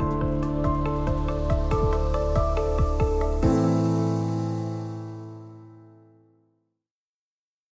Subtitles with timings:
[0.00, 0.39] you